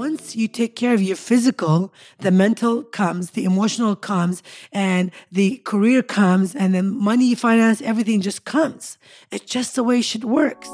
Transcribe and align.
once 0.00 0.34
you 0.34 0.48
take 0.48 0.76
care 0.76 0.94
of 0.94 1.02
your 1.02 1.14
physical, 1.14 1.92
the 2.20 2.30
mental 2.30 2.82
comes, 2.82 3.32
the 3.32 3.44
emotional 3.44 3.94
comes, 3.94 4.42
and 4.72 5.10
the 5.30 5.58
career 5.58 6.02
comes, 6.02 6.54
and 6.54 6.74
then 6.74 6.88
money, 6.88 7.34
finance, 7.34 7.82
everything 7.82 8.22
just 8.22 8.46
comes. 8.46 8.96
It's 9.30 9.44
just 9.44 9.74
the 9.74 9.84
way 9.84 10.00
shit 10.00 10.24
works. 10.24 10.68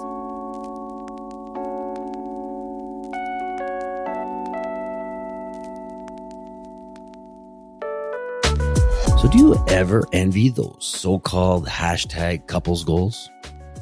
So, 9.21 9.29
do 9.33 9.39
you 9.39 9.57
ever 9.67 10.05
envy 10.13 10.51
those 10.51 10.87
so 10.87 11.19
called 11.19 11.67
hashtag 11.67 12.47
couples 12.47 12.85
goals? 12.85 13.29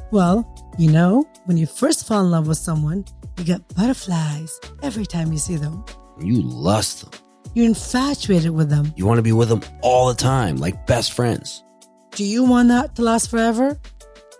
Well, 0.09 0.43
you 0.77 0.91
know, 0.91 1.25
when 1.45 1.57
you 1.57 1.65
first 1.65 2.05
fall 2.05 2.23
in 2.23 2.31
love 2.31 2.47
with 2.47 2.57
someone, 2.57 3.05
you 3.37 3.45
get 3.45 3.67
butterflies 3.75 4.59
every 4.83 5.05
time 5.05 5.31
you 5.31 5.37
see 5.37 5.55
them. 5.55 5.83
You 6.19 6.41
lust 6.41 7.01
them. 7.01 7.21
You're 7.53 7.67
infatuated 7.67 8.51
with 8.51 8.69
them. 8.69 8.93
You 8.97 9.05
want 9.05 9.17
to 9.17 9.21
be 9.21 9.31
with 9.31 9.47
them 9.47 9.61
all 9.81 10.07
the 10.07 10.15
time, 10.15 10.57
like 10.57 10.85
best 10.85 11.13
friends. 11.13 11.63
Do 12.11 12.25
you 12.25 12.43
want 12.43 12.67
that 12.69 12.95
to 12.95 13.01
last 13.01 13.29
forever? 13.29 13.79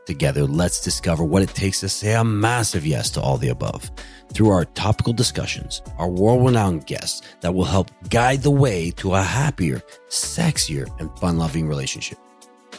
Together, 0.06 0.46
let's 0.46 0.82
discover 0.82 1.24
what 1.24 1.42
it 1.42 1.50
takes 1.50 1.80
to 1.80 1.90
say 1.90 2.14
a 2.14 2.24
massive 2.24 2.86
yes 2.86 3.10
to 3.12 3.22
all 3.22 3.38
the 3.38 3.50
above 3.50 3.90
through 4.34 4.50
our 4.50 4.66
topical 4.66 5.14
discussions, 5.14 5.82
our 5.98 6.10
world 6.10 6.46
renowned 6.46 6.86
guests 6.86 7.22
that 7.42 7.56
will 7.56 7.64
help 7.64 7.90
guide 8.10 8.44
the 8.44 8.52
way 8.52 8.92
to 8.92 9.14
a 9.14 9.22
happier, 9.22 9.82
sexier, 10.10 10.88
and 11.00 11.18
fun 11.18 11.38
loving 11.38 11.68
relationship. 11.68 12.20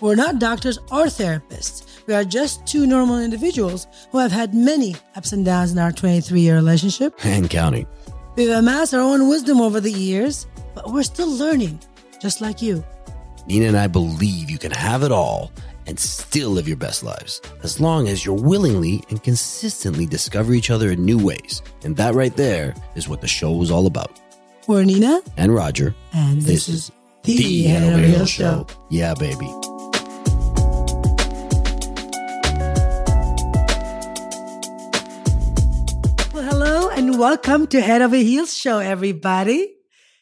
We're 0.01 0.15
not 0.15 0.39
doctors 0.39 0.79
or 0.91 1.07
therapists. 1.07 1.85
We 2.07 2.15
are 2.15 2.25
just 2.25 2.67
two 2.67 2.87
normal 2.87 3.19
individuals 3.19 3.87
who 4.13 4.19
have 4.19 4.33
had 4.33 4.55
many 4.55 4.95
ups 5.17 5.33
and 5.33 5.45
downs 5.45 5.73
in 5.73 5.79
our 5.79 5.93
23 5.93 6.41
year 6.41 6.55
relationship. 6.57 7.15
And 7.25 7.49
counting. 7.51 7.87
We've 8.37 8.51
amassed 8.51 8.93
our 8.95 9.01
own 9.01 9.29
wisdom 9.29 9.61
over 9.61 9.81
the 9.81 9.91
years, 9.93 10.47
but 10.75 10.93
we're 10.93 11.03
still 11.03 11.31
learning, 11.31 11.81
just 12.21 12.41
like 12.41 12.61
you. 12.61 12.85
Nina 13.47 13.67
and 13.67 13.77
I 13.77 13.87
believe 13.87 14.51
you 14.51 14.59
can 14.59 14.73
have 14.73 15.03
it 15.03 15.11
all 15.13 15.51
and 15.87 15.99
still 15.99 16.51
live 16.51 16.67
your 16.69 16.77
best 16.77 17.03
lives 17.03 17.41
as 17.63 17.81
long 17.81 18.09
as 18.09 18.25
you're 18.25 18.35
willingly 18.35 19.03
and 19.09 19.23
consistently 19.23 20.05
discover 20.05 20.53
each 20.53 20.69
other 20.71 20.91
in 20.91 21.05
new 21.05 21.17
ways. 21.25 21.63
And 21.85 21.97
that 21.97 22.15
right 22.15 22.37
there 22.37 22.75
is 22.97 23.09
what 23.09 23.21
the 23.21 23.29
show 23.29 23.63
is 23.63 23.71
all 23.71 23.87
about. 23.87 24.21
We're 24.67 24.85
Nina 24.85 25.23
And 25.37 25.55
Roger. 25.55 25.95
and 26.13 26.43
this, 26.43 26.69
is 26.69 26.91
the, 27.23 27.37
The 27.39 27.63
Head 27.63 27.83
Head 27.83 27.83
Over 27.85 27.93
Over 27.99 28.03
Heels 28.07 28.17
Heels 28.17 28.31
show. 28.31 28.67
Show. 28.69 28.77
Yeah, 28.91 29.15
baby. 29.15 29.49
Welcome 37.17 37.67
to 37.69 37.81
Head 37.81 38.03
Over 38.03 38.17
Heels 38.17 38.55
show, 38.55 38.79
everybody. 38.79 39.75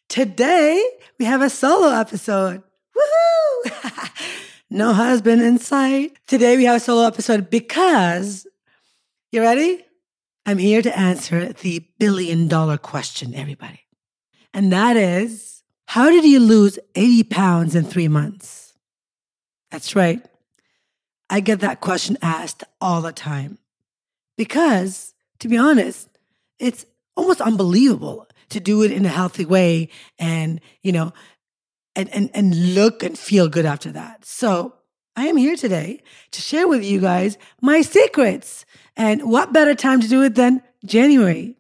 Today 0.08 0.80
we 1.18 1.24
have 1.24 1.42
a 1.42 1.50
solo 1.50 1.88
episode. 1.88 2.62
Woohoo! 2.96 4.50
no 4.70 4.92
husband 4.92 5.42
in 5.42 5.58
sight. 5.58 6.16
Today 6.28 6.56
we 6.56 6.64
have 6.66 6.76
a 6.76 6.80
solo 6.80 7.04
episode 7.04 7.50
because 7.50 8.46
you 9.32 9.40
ready? 9.40 9.84
I'm 10.46 10.58
here 10.58 10.82
to 10.82 10.96
answer 10.96 11.52
the 11.52 11.84
billion 11.98 12.46
dollar 12.46 12.78
question, 12.78 13.34
everybody. 13.34 13.80
And 14.52 14.72
that 14.72 14.96
is 14.96 15.64
how 15.86 16.10
did 16.10 16.24
you 16.24 16.38
lose 16.38 16.78
80 16.94 17.24
pounds 17.24 17.74
in 17.74 17.84
three 17.84 18.08
months? 18.08 18.72
That's 19.72 19.96
right. 19.96 20.24
I 21.28 21.40
get 21.40 21.58
that 21.58 21.80
question 21.80 22.18
asked 22.22 22.62
all 22.80 23.02
the 23.02 23.12
time 23.12 23.58
because, 24.36 25.12
to 25.40 25.48
be 25.48 25.56
honest, 25.56 26.08
it's 26.58 26.86
almost 27.16 27.41
unbelievable 27.41 28.27
to 28.50 28.60
do 28.60 28.83
it 28.83 28.92
in 28.92 29.05
a 29.05 29.08
healthy 29.08 29.44
way 29.44 29.88
and, 30.19 30.61
you 30.83 30.92
know, 30.92 31.12
and, 31.96 32.08
and, 32.11 32.30
and 32.34 32.74
look 32.74 33.02
and 33.02 33.19
feel 33.19 33.48
good 33.48 33.66
after 33.66 33.92
that. 33.92 34.24
So 34.24 34.74
I 35.17 35.27
am 35.27 35.36
here 35.36 35.56
today 35.56 36.02
to 36.33 36.40
share 36.40 36.67
with 36.67 36.84
you 36.84 37.01
guys 37.01 37.39
my 37.61 37.83
secrets. 37.83 38.64
And 38.96 39.30
what 39.30 39.52
better 39.52 39.74
time 39.74 40.01
to 40.01 40.08
do 40.08 40.23
it 40.23 40.34
than 40.34 40.62
January? 40.84 41.56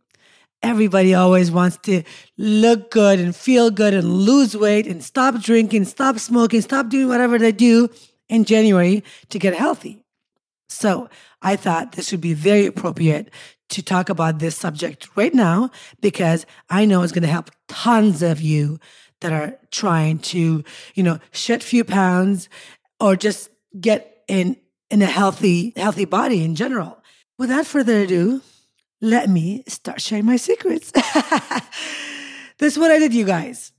Everybody 0.62 1.14
always 1.14 1.50
wants 1.50 1.76
to 1.82 2.02
look 2.38 2.90
good 2.90 3.20
and 3.20 3.36
feel 3.36 3.70
good 3.70 3.92
and 3.92 4.08
lose 4.08 4.56
weight 4.56 4.86
and 4.86 5.04
stop 5.04 5.40
drinking, 5.40 5.84
stop 5.84 6.18
smoking, 6.18 6.62
stop 6.62 6.88
doing 6.88 7.06
whatever 7.06 7.38
they 7.38 7.52
do 7.52 7.90
in 8.28 8.44
January 8.44 9.04
to 9.28 9.38
get 9.38 9.54
healthy. 9.54 10.04
So 10.68 11.08
I 11.42 11.56
thought 11.56 11.92
this 11.92 12.10
would 12.10 12.22
be 12.22 12.34
very 12.34 12.66
appropriate 12.66 13.30
to 13.70 13.82
talk 13.82 14.08
about 14.08 14.38
this 14.38 14.56
subject 14.56 15.08
right 15.16 15.34
now 15.34 15.70
because 16.00 16.46
I 16.70 16.84
know 16.84 17.02
it's 17.02 17.12
going 17.12 17.22
to 17.22 17.28
help 17.28 17.50
tons 17.68 18.22
of 18.22 18.40
you 18.40 18.78
that 19.20 19.32
are 19.32 19.58
trying 19.70 20.18
to, 20.18 20.62
you 20.94 21.02
know, 21.02 21.18
shed 21.32 21.62
a 21.62 21.64
few 21.64 21.84
pounds 21.84 22.48
or 23.00 23.16
just 23.16 23.50
get 23.80 24.22
in 24.28 24.56
in 24.90 25.02
a 25.02 25.06
healthy 25.06 25.72
healthy 25.76 26.04
body 26.04 26.44
in 26.44 26.54
general. 26.54 27.02
Without 27.38 27.66
further 27.66 28.02
ado, 28.02 28.42
let 29.00 29.28
me 29.28 29.64
start 29.66 30.00
sharing 30.00 30.24
my 30.24 30.36
secrets. 30.36 30.90
this 32.58 32.74
is 32.74 32.78
what 32.78 32.90
I 32.90 32.98
did, 32.98 33.12
you 33.12 33.24
guys. 33.24 33.72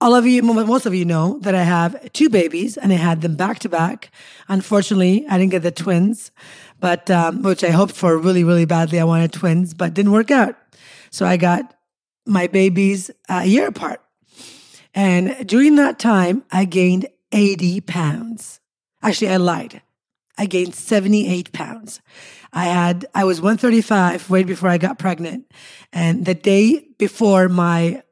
All 0.00 0.14
of 0.14 0.26
you, 0.26 0.42
most 0.42 0.86
of 0.86 0.94
you 0.94 1.04
know 1.04 1.38
that 1.40 1.54
I 1.54 1.64
have 1.64 2.12
two 2.12 2.28
babies 2.28 2.76
and 2.76 2.92
I 2.92 2.96
had 2.96 3.20
them 3.20 3.34
back 3.34 3.58
to 3.60 3.68
back. 3.68 4.10
Unfortunately, 4.48 5.26
I 5.28 5.38
didn't 5.38 5.50
get 5.50 5.62
the 5.62 5.72
twins, 5.72 6.30
but, 6.80 7.10
um, 7.10 7.42
which 7.42 7.64
I 7.64 7.70
hoped 7.70 7.94
for 7.94 8.16
really, 8.16 8.44
really 8.44 8.64
badly. 8.64 9.00
I 9.00 9.04
wanted 9.04 9.32
twins, 9.32 9.74
but 9.74 9.94
didn't 9.94 10.12
work 10.12 10.30
out. 10.30 10.56
So 11.10 11.26
I 11.26 11.36
got 11.36 11.74
my 12.26 12.46
babies 12.46 13.10
a 13.28 13.44
year 13.44 13.68
apart. 13.68 14.00
And 14.94 15.46
during 15.46 15.76
that 15.76 15.98
time, 15.98 16.44
I 16.50 16.64
gained 16.64 17.08
80 17.32 17.80
pounds. 17.82 18.60
Actually, 19.02 19.30
I 19.30 19.36
lied. 19.36 19.82
I 20.36 20.46
gained 20.46 20.74
78 20.74 21.52
pounds. 21.52 22.00
I 22.52 22.64
had, 22.64 23.06
I 23.14 23.24
was 23.24 23.40
135 23.40 24.30
right 24.30 24.46
before 24.46 24.68
I 24.68 24.78
got 24.78 24.98
pregnant. 24.98 25.50
And 25.92 26.24
the 26.24 26.34
day 26.34 26.88
before 26.98 27.48
my 27.48 28.02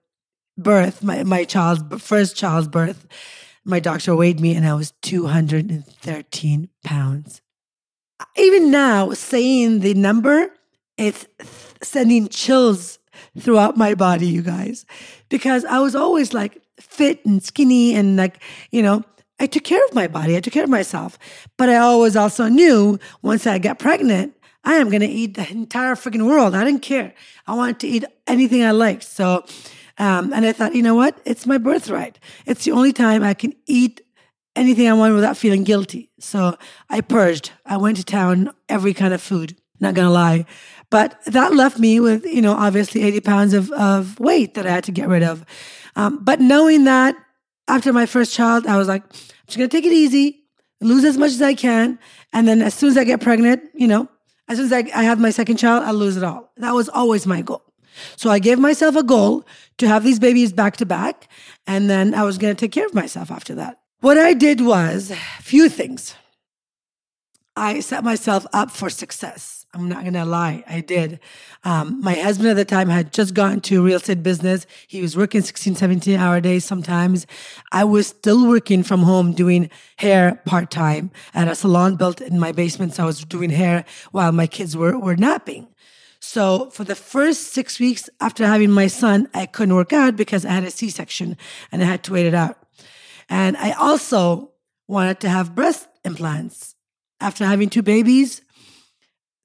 birth, 0.59 1.03
my, 1.03 1.23
my 1.23 1.45
child's 1.45 1.83
first 2.03 2.37
child's 2.37 2.69
birth, 2.69 3.07
my 3.65 3.81
doctor 3.81 4.15
weighed 4.15 4.41
me 4.41 4.55
and 4.55 4.67
I 4.67 4.75
was 4.75 4.93
213 5.03 6.69
pounds. 6.85 7.43
Even 8.37 8.71
now, 8.71 9.13
saying 9.13 9.81
the 9.81 9.95
number, 9.95 10.49
it's 10.97 11.27
sending 11.83 12.29
chills 12.29 12.99
throughout 13.39 13.77
my 13.77 13.95
body, 13.95 14.27
you 14.27 14.43
guys, 14.43 14.87
because 15.29 15.65
I 15.65 15.79
was 15.79 15.95
always 15.95 16.33
like 16.33 16.63
fit 16.81 17.25
and 17.25 17.43
skinny 17.43 17.95
and 17.95 18.17
like, 18.17 18.43
you 18.71 18.83
know, 18.83 19.05
I 19.39 19.47
took 19.47 19.65
care 19.65 19.85
of 19.85 19.95
my 19.95 20.09
body. 20.09 20.37
I 20.37 20.41
took 20.41 20.53
care 20.53 20.65
of 20.65 20.71
myself. 20.71 21.19
But 21.57 21.69
I 21.69 21.77
always 21.77 22.17
also 22.17 22.49
knew 22.49 22.99
once 23.23 23.47
I 23.47 23.59
got 23.59 23.79
pregnant, 23.79 24.35
I 24.65 24.75
am 24.75 24.89
going 24.89 25.01
to 25.01 25.07
eat 25.07 25.35
the 25.35 25.49
entire 25.51 25.95
freaking 25.95 26.27
world. 26.27 26.55
I 26.55 26.65
didn't 26.65 26.83
care. 26.83 27.15
I 27.47 27.55
wanted 27.55 27.81
to 27.81 27.89
eat 27.89 28.05
anything 28.27 28.65
I 28.65 28.73
liked. 28.73 29.05
So, 29.05 29.45
um, 29.99 30.33
and 30.33 30.45
I 30.45 30.53
thought, 30.53 30.75
you 30.75 30.83
know 30.83 30.95
what? 30.95 31.19
It's 31.25 31.47
my 31.47 31.59
birthright. 31.59 32.19
It's 32.47 32.65
the 32.65 32.73
only 32.73 32.93
time 32.93 33.23
I 33.23 33.35
can 33.35 33.55
eat 33.67 34.01
anything 34.57 34.89
I 34.89 34.95
wanted 34.95 35.15
without 35.15 35.37
feeling 35.37 35.65
guilty. 35.65 36.11
So 36.19 36.57
I 36.89 37.01
purged. 37.01 37.53
I 37.65 37.77
went 37.77 37.99
to 37.99 38.05
town, 38.05 38.51
every 38.69 38.95
kind 38.95 39.15
of 39.15 39.23
food, 39.23 39.57
not 39.81 39.95
to 40.07 40.11
lie. 40.11 40.47
But 40.91 41.21
that 41.27 41.55
left 41.55 41.79
me 41.79 42.01
with, 42.01 42.25
you 42.25 42.43
know, 42.43 42.53
obviously 42.53 43.03
80 43.03 43.21
pounds 43.21 43.55
of, 43.55 43.71
of 43.73 44.19
weight 44.19 44.55
that 44.55 44.67
I 44.67 44.71
had 44.71 44.85
to 44.85 44.93
get 44.93 45.09
rid 45.09 45.23
of. 45.23 45.45
Um, 45.97 46.25
but 46.25 46.41
knowing 46.41 46.85
that 46.85 47.17
after 47.69 47.93
my 47.93 48.07
first 48.07 48.33
child, 48.33 48.67
I 48.67 48.77
was 48.77 48.89
like, 48.89 49.03
I'm 49.03 49.19
just 49.47 49.59
to 49.59 49.69
take 49.69 49.85
it 49.85 49.93
easy, 49.93 50.45
lose 50.81 51.05
as 51.05 51.19
much 51.19 51.33
as 51.33 51.43
I 51.43 51.55
can. 51.55 51.99
And 52.33 52.47
then 52.47 52.63
as 52.63 52.75
soon 52.75 52.91
as 52.91 52.97
I 52.97 53.05
get 53.05 53.21
pregnant, 53.21 53.63
you 53.75 53.89
know, 53.89 54.09
as 54.49 54.59
soon 54.59 54.67
as 54.67 54.73
I, 54.73 54.79
I 54.95 55.03
have 55.03 55.19
my 55.19 55.31
second 55.31 55.57
child, 55.57 55.85
I'll 55.85 55.95
lose 55.95 56.17
it 56.17 56.25
all. 56.25 56.53
That 56.59 56.73
was 56.73 56.89
always 56.89 57.27
my 57.27 57.43
goal. 57.43 57.63
So 58.17 58.31
I 58.31 58.39
gave 58.39 58.59
myself 58.59 58.95
a 58.95 59.03
goal 59.03 59.45
to 59.79 59.89
have 59.89 60.05
these 60.05 60.19
babies 60.19 60.53
back 60.53 60.77
to 60.77 60.87
back. 60.87 61.29
And 61.67 61.91
then 61.91 62.15
I 62.15 62.23
was 62.23 62.39
to 62.39 62.55
take 62.55 62.73
care 62.73 62.87
of 62.87 62.95
myself 62.95 63.31
after 63.31 63.55
that. 63.57 63.79
What 64.01 64.19
I 64.19 64.35
did 64.35 64.61
was 64.61 65.11
a 65.11 65.17
few 65.43 65.69
things. 65.69 66.15
I 67.57 67.81
set 67.81 68.05
myself 68.05 68.47
up 68.53 68.71
for 68.71 68.91
success. 68.91 69.65
I'm 69.73 69.89
not 69.89 70.05
gonna 70.05 70.27
lie, 70.27 70.63
I 70.69 70.81
did. 70.81 71.19
Um, 71.65 72.03
my 72.03 72.13
husband 72.13 72.51
at 72.51 72.57
the 72.57 72.67
time 72.67 72.91
had 72.91 73.13
just 73.13 73.33
gotten 73.33 73.61
to 73.63 73.83
real 73.83 73.97
estate 73.97 74.23
business. 74.23 74.67
He 74.87 75.01
was 75.01 75.17
working 75.17 75.41
16, 75.41 75.75
17 75.75 76.19
hour 76.19 76.41
days 76.43 76.67
sometimes. 76.67 77.27
I 77.73 77.85
was 77.85 78.09
still 78.09 78.47
working 78.47 78.83
from 78.83 79.03
home 79.03 79.33
doing 79.33 79.71
hair 79.97 80.43
part 80.45 80.71
time 80.71 81.11
at 81.33 81.49
a 81.49 81.55
salon 81.55 81.97
built 81.97 82.21
in 82.21 82.39
my 82.39 82.53
basement. 82.53 82.93
So 82.93 83.05
I 83.05 83.07
was 83.07 83.25
doing 83.25 83.51
hair 83.51 83.87
while 84.13 84.33
my 84.33 84.47
kids 84.47 84.77
were, 84.77 84.99
were 84.99 85.17
napping. 85.17 85.69
So 86.21 86.71
for 86.71 86.85
the 86.85 86.95
first 86.95 87.55
six 87.55 87.81
weeks 87.81 88.11
after 88.21 88.47
having 88.47 88.71
my 88.71 88.87
son, 88.89 89.29
I 89.33 89.47
couldn't 89.47 89.75
work 89.75 89.95
out 89.95 90.17
because 90.17 90.45
I 90.45 90.51
had 90.51 90.65
a 90.65 90.71
C 90.71 90.91
section 90.91 91.39
and 91.73 91.83
I 91.83 91.87
had 91.87 92.03
to 92.05 92.13
wait 92.13 92.27
it 92.27 92.35
out. 92.35 92.66
And 93.29 93.57
I 93.57 93.73
also 93.73 94.53
wanted 94.89 95.21
to 95.21 95.29
have 95.29 95.55
breast 95.55 95.89
implants. 96.05 96.75
After 97.21 97.47
having 97.47 97.71
two 97.71 97.83
babies, 97.83 98.43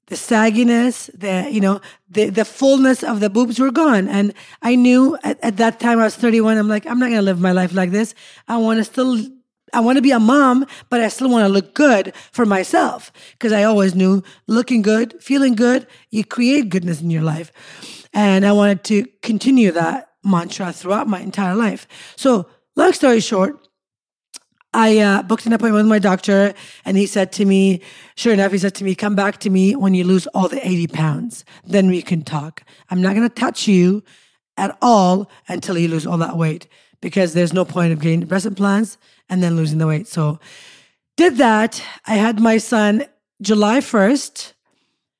the 0.06 0.16
sagginess, 0.16 1.10
the 1.18 1.50
you 1.50 1.60
know, 1.60 1.80
the 2.10 2.28
the 2.28 2.44
fullness 2.44 3.02
of 3.02 3.20
the 3.20 3.30
boobs 3.30 3.58
were 3.58 3.70
gone. 3.70 4.08
And 4.08 4.34
I 4.60 4.74
knew 4.74 5.16
at, 5.22 5.42
at 5.42 5.56
that 5.56 5.80
time 5.80 5.98
I 5.98 6.04
was 6.04 6.16
31. 6.16 6.58
I'm 6.58 6.68
like, 6.68 6.86
I'm 6.86 6.98
not 6.98 7.08
gonna 7.08 7.22
live 7.22 7.40
my 7.40 7.52
life 7.52 7.72
like 7.72 7.90
this. 7.90 8.14
I 8.48 8.58
want 8.58 8.78
to 8.78 8.84
still. 8.84 9.18
I 9.74 9.80
want 9.80 9.96
to 9.96 10.02
be 10.02 10.10
a 10.10 10.20
mom, 10.20 10.66
but 10.90 11.00
I 11.00 11.08
still 11.08 11.30
want 11.30 11.46
to 11.46 11.48
look 11.48 11.72
good 11.72 12.14
for 12.30 12.44
myself 12.44 13.10
because 13.32 13.52
I 13.52 13.62
always 13.62 13.94
knew 13.94 14.22
looking 14.46 14.82
good, 14.82 15.14
feeling 15.22 15.54
good, 15.54 15.86
you 16.10 16.26
create 16.26 16.68
goodness 16.68 17.00
in 17.00 17.08
your 17.08 17.22
life. 17.22 17.50
And 18.12 18.44
I 18.44 18.52
wanted 18.52 18.84
to 18.84 19.06
continue 19.22 19.70
that 19.72 20.10
mantra 20.22 20.74
throughout 20.74 21.08
my 21.08 21.20
entire 21.20 21.54
life. 21.54 21.88
So, 22.16 22.50
long 22.76 22.92
story 22.92 23.20
short, 23.20 23.66
I 24.74 24.98
uh, 24.98 25.22
booked 25.22 25.44
an 25.44 25.52
appointment 25.52 25.84
with 25.84 25.90
my 25.90 25.98
doctor, 25.98 26.54
and 26.84 26.96
he 26.96 27.06
said 27.06 27.30
to 27.32 27.44
me, 27.44 27.82
sure 28.14 28.32
enough, 28.32 28.52
he 28.52 28.58
said 28.58 28.74
to 28.76 28.84
me, 28.84 28.94
come 28.94 29.14
back 29.14 29.38
to 29.40 29.50
me 29.50 29.76
when 29.76 29.92
you 29.94 30.04
lose 30.04 30.26
all 30.28 30.48
the 30.48 30.66
80 30.66 30.86
pounds. 30.88 31.44
Then 31.64 31.88
we 31.88 32.00
can 32.00 32.22
talk. 32.22 32.62
I'm 32.90 33.02
not 33.02 33.14
going 33.14 33.28
to 33.28 33.34
touch 33.34 33.68
you 33.68 34.02
at 34.56 34.76
all 34.80 35.30
until 35.48 35.76
you 35.76 35.88
lose 35.88 36.06
all 36.06 36.18
that 36.18 36.36
weight 36.36 36.68
because 37.00 37.34
there's 37.34 37.52
no 37.52 37.64
point 37.64 37.92
of 37.92 38.00
getting 38.00 38.24
breast 38.24 38.46
implants 38.46 38.96
and 39.28 39.42
then 39.42 39.56
losing 39.56 39.78
the 39.78 39.86
weight. 39.86 40.08
So, 40.08 40.38
did 41.16 41.36
that. 41.36 41.82
I 42.06 42.14
had 42.14 42.40
my 42.40 42.56
son 42.56 43.04
July 43.42 43.78
1st, 43.80 44.52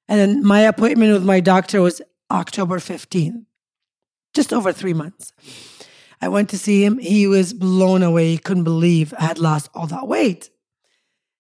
and 0.09 0.19
then 0.19 0.45
my 0.45 0.61
appointment 0.61 1.13
with 1.13 1.25
my 1.25 1.41
doctor 1.41 1.83
was 1.83 2.01
October 2.31 2.79
15th, 2.79 3.45
just 4.33 4.53
over 4.53 4.73
three 4.73 4.95
months. 4.95 5.33
I 6.23 6.29
went 6.29 6.51
to 6.51 6.59
see 6.59 6.85
him. 6.85 6.99
He 6.99 7.27
was 7.27 7.53
blown 7.53 8.03
away. 8.03 8.31
He 8.31 8.39
couldn't 8.39 8.63
believe 8.63 9.13
I 9.19 9.25
had 9.25 9.39
lost 9.41 9.69
all 9.75 9.89
that 9.89 10.07
weight. 10.07 10.51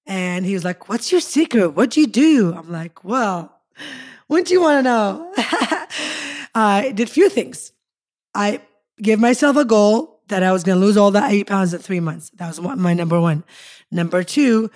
And 0.06 0.44
he 0.44 0.55
was 0.55 0.64
like, 0.64 0.88
What's 0.88 1.12
your 1.12 1.20
secret? 1.20 1.70
What 1.70 1.90
do 1.90 2.00
you 2.00 2.08
do? 2.08 2.52
I'm 2.52 2.70
like, 2.70 3.05
Well, 3.05 3.56
wouldn't 4.29 4.50
you 4.50 4.61
want 4.61 4.79
to 4.79 4.82
know? 4.82 5.32
I 6.55 6.93
did 6.94 7.08
a 7.08 7.12
few 7.12 7.29
things. 7.29 7.73
I 8.34 8.61
gave 9.00 9.20
myself 9.20 9.56
a 9.56 9.64
goal 9.64 10.20
that 10.29 10.43
I 10.43 10.52
was 10.52 10.64
going 10.64 10.81
to 10.81 10.84
lose 10.84 10.96
all 10.96 11.12
that 11.12 11.31
80 11.31 11.44
pounds 11.44 11.75
in 11.75 11.81
three 11.81 12.00
months. 12.00 12.31
That 12.37 12.49
was 12.49 12.61
my 12.61 12.93
number 12.93 13.20
one. 13.20 13.44
Number 13.90 14.25
two, 14.25 14.70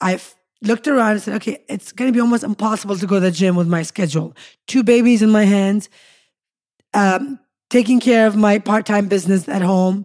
I 0.00 0.20
looked 0.62 0.88
around 0.88 1.12
and 1.12 1.22
said, 1.22 1.34
okay, 1.36 1.62
it's 1.68 1.92
going 1.92 2.08
to 2.08 2.14
be 2.14 2.20
almost 2.20 2.42
impossible 2.42 2.96
to 2.96 3.06
go 3.06 3.16
to 3.16 3.20
the 3.20 3.30
gym 3.30 3.54
with 3.54 3.68
my 3.68 3.82
schedule. 3.82 4.34
Two 4.66 4.82
babies 4.82 5.22
in 5.22 5.30
my 5.30 5.44
hands, 5.44 5.88
um, 6.94 7.38
taking 7.72 8.00
care 8.00 8.26
of 8.26 8.36
my 8.36 8.58
part 8.58 8.84
time 8.84 9.08
business 9.08 9.48
at 9.48 9.62
home, 9.62 10.04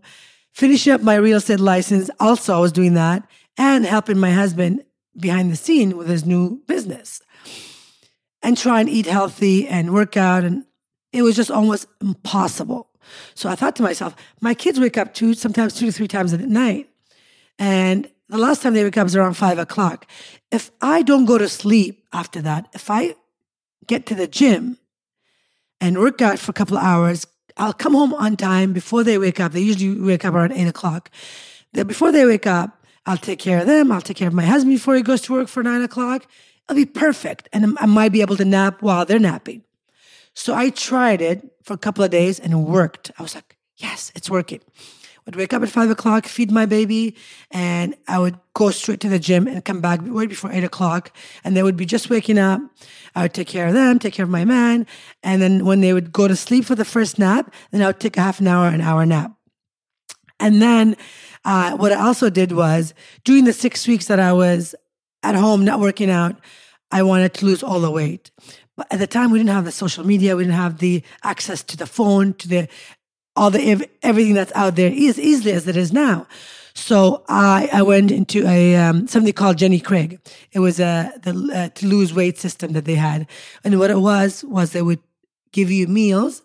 finishing 0.53 0.93
up 0.93 1.01
my 1.01 1.15
real 1.15 1.35
estate 1.35 1.59
license. 1.59 2.09
Also, 2.17 2.55
I 2.55 2.59
was 2.59 2.71
doing 2.71 2.93
that 2.93 3.27
and 3.57 3.85
helping 3.85 4.17
my 4.17 4.31
husband 4.31 4.85
behind 5.19 5.51
the 5.51 5.57
scene 5.57 5.97
with 5.97 6.07
his 6.07 6.25
new 6.25 6.61
business 6.65 7.21
and 8.41 8.57
try 8.57 8.79
and 8.79 8.87
eat 8.87 9.05
healthy 9.05 9.67
and 9.67 9.93
work 9.93 10.15
out. 10.15 10.45
And 10.45 10.63
it 11.11 11.23
was 11.23 11.35
just 11.35 11.51
almost 11.51 11.87
impossible. 11.99 12.87
So 13.35 13.49
I 13.49 13.55
thought 13.55 13.75
to 13.75 13.83
myself, 13.83 14.15
my 14.39 14.53
kids 14.53 14.79
wake 14.79 14.97
up 14.97 15.13
two, 15.13 15.33
sometimes 15.33 15.73
two 15.73 15.87
to 15.87 15.91
three 15.91 16.07
times 16.07 16.33
at 16.33 16.39
night. 16.39 16.87
And 17.59 18.09
the 18.29 18.37
last 18.37 18.61
time 18.61 18.75
they 18.75 18.83
wake 18.85 18.97
up 18.97 19.07
is 19.07 19.15
around 19.15 19.33
five 19.33 19.59
o'clock. 19.59 20.09
If 20.51 20.71
I 20.81 21.01
don't 21.01 21.25
go 21.25 21.37
to 21.37 21.49
sleep 21.49 22.05
after 22.13 22.41
that, 22.43 22.69
if 22.73 22.89
I 22.89 23.15
get 23.87 24.05
to 24.05 24.15
the 24.15 24.27
gym 24.27 24.77
and 25.81 25.97
work 25.97 26.21
out 26.21 26.39
for 26.39 26.51
a 26.51 26.53
couple 26.53 26.77
of 26.77 26.83
hours, 26.83 27.25
I'll 27.57 27.73
come 27.73 27.93
home 27.93 28.13
on 28.13 28.37
time 28.37 28.73
before 28.73 29.03
they 29.03 29.17
wake 29.17 29.39
up. 29.39 29.51
They 29.51 29.61
usually 29.61 29.99
wake 29.99 30.25
up 30.25 30.33
around 30.33 30.53
eight 30.53 30.67
o'clock. 30.67 31.09
Before 31.73 32.11
they 32.11 32.25
wake 32.25 32.47
up, 32.47 32.85
I'll 33.05 33.17
take 33.17 33.39
care 33.39 33.59
of 33.59 33.67
them. 33.67 33.91
I'll 33.91 34.01
take 34.01 34.17
care 34.17 34.27
of 34.27 34.33
my 34.33 34.45
husband 34.45 34.75
before 34.75 34.95
he 34.95 35.01
goes 35.01 35.21
to 35.23 35.33
work 35.33 35.47
for 35.47 35.63
nine 35.63 35.81
o'clock. 35.81 36.27
It'll 36.69 36.75
be 36.75 36.85
perfect. 36.85 37.49
And 37.53 37.77
I 37.79 37.85
might 37.85 38.11
be 38.11 38.21
able 38.21 38.35
to 38.37 38.45
nap 38.45 38.81
while 38.81 39.05
they're 39.05 39.19
napping. 39.19 39.63
So 40.33 40.53
I 40.53 40.69
tried 40.69 41.21
it 41.21 41.49
for 41.63 41.73
a 41.73 41.77
couple 41.77 42.03
of 42.03 42.11
days 42.11 42.39
and 42.39 42.53
it 42.53 42.57
worked. 42.57 43.11
I 43.17 43.23
was 43.23 43.33
like, 43.33 43.57
yes, 43.77 44.11
it's 44.15 44.29
working. 44.29 44.59
I'd 45.27 45.35
wake 45.35 45.51
up 45.51 45.61
at 45.61 45.67
five 45.67 45.89
o'clock, 45.89 46.25
feed 46.25 46.51
my 46.51 46.65
baby, 46.65 47.13
and 47.51 47.95
I 48.07 48.17
would 48.17 48.39
go 48.53 48.71
straight 48.71 49.01
to 49.01 49.09
the 49.09 49.19
gym 49.19 49.45
and 49.45 49.63
come 49.63 49.81
back 49.81 49.99
right 50.03 50.29
before 50.29 50.51
eight 50.53 50.63
o'clock. 50.63 51.11
And 51.43 51.55
they 51.55 51.63
would 51.63 51.75
be 51.75 51.85
just 51.85 52.09
waking 52.09 52.39
up. 52.39 52.61
I 53.13 53.23
would 53.23 53.33
take 53.33 53.47
care 53.47 53.67
of 53.67 53.73
them, 53.73 53.99
take 53.99 54.13
care 54.13 54.23
of 54.23 54.29
my 54.29 54.45
man. 54.45 54.87
And 55.23 55.41
then 55.41 55.65
when 55.65 55.81
they 55.81 55.91
would 55.91 56.13
go 56.13 56.29
to 56.29 56.35
sleep 56.35 56.63
for 56.63 56.75
the 56.75 56.85
first 56.85 57.19
nap, 57.19 57.53
then 57.71 57.81
I 57.81 57.87
would 57.87 57.99
take 57.99 58.15
a 58.15 58.21
half 58.21 58.39
an 58.39 58.47
hour, 58.47 58.69
an 58.69 58.79
hour 58.79 59.05
nap. 59.05 59.33
And 60.39 60.61
then 60.61 60.95
uh, 61.43 61.75
what 61.75 61.91
I 61.91 61.95
also 61.95 62.29
did 62.29 62.53
was 62.53 62.93
during 63.25 63.43
the 63.43 63.53
six 63.53 63.85
weeks 63.85 64.07
that 64.07 64.21
I 64.21 64.31
was 64.31 64.75
at 65.23 65.35
home, 65.35 65.65
not 65.65 65.81
working 65.81 66.09
out, 66.09 66.37
I 66.89 67.03
wanted 67.03 67.33
to 67.35 67.45
lose 67.45 67.63
all 67.63 67.81
the 67.81 67.91
weight. 67.91 68.31
But 68.77 68.87
at 68.91 68.99
the 68.99 69.07
time, 69.07 69.31
we 69.31 69.39
didn't 69.39 69.49
have 69.49 69.65
the 69.65 69.71
social 69.71 70.05
media, 70.05 70.35
we 70.35 70.43
didn't 70.43 70.55
have 70.55 70.77
the 70.77 71.01
access 71.23 71.63
to 71.63 71.75
the 71.75 71.87
phone, 71.87 72.35
to 72.35 72.47
the 72.47 72.69
all 73.37 73.51
the 73.51 73.87
everything 74.03 74.33
that's 74.33 74.51
out 74.55 74.75
there 74.75 74.91
is 74.91 75.19
easily 75.19 75.51
as 75.51 75.67
it 75.67 75.77
is 75.77 75.93
now. 75.93 76.27
So 76.73 77.23
I, 77.27 77.69
I 77.73 77.81
went 77.81 78.11
into 78.11 78.45
a 78.47 78.75
um, 78.75 79.07
something 79.07 79.33
called 79.33 79.57
Jenny 79.57 79.79
Craig. 79.79 80.19
It 80.51 80.59
was 80.59 80.79
a 80.79 81.11
the 81.23 81.31
uh, 81.53 81.69
to 81.69 81.87
lose 81.87 82.13
weight 82.13 82.37
system 82.37 82.73
that 82.73 82.85
they 82.85 82.95
had, 82.95 83.27
and 83.63 83.79
what 83.79 83.89
it 83.89 83.99
was 83.99 84.43
was 84.43 84.71
they 84.71 84.83
would 84.83 84.99
give 85.51 85.71
you 85.71 85.87
meals, 85.87 86.43